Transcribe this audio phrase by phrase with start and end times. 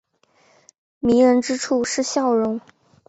[0.99, 2.59] 迷人之处是笑容。